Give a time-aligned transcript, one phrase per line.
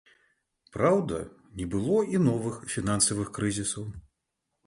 [0.75, 1.19] Праўда,
[1.59, 3.85] не было і новых фінансавых крызісаў.